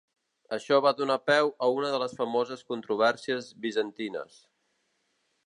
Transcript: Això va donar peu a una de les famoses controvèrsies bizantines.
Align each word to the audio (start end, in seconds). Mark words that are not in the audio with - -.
Això 0.55 0.77
va 0.85 0.93
donar 1.01 1.17
peu 1.31 1.51
a 1.67 1.69
una 1.81 1.91
de 1.97 1.99
les 2.05 2.17
famoses 2.21 2.65
controvèrsies 2.73 3.53
bizantines. 3.67 4.43